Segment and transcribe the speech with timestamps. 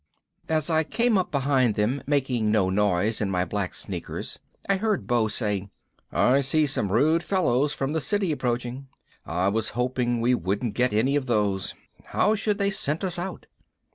[0.49, 5.05] As I came up behind them, making no noise in my black sneakers, I heard
[5.05, 5.69] Beau say,
[6.11, 8.87] "I see some rude fellows from the City approaching.
[9.27, 11.75] I was hoping we wouldn't get any of those.
[12.05, 13.45] How should they scent us out?"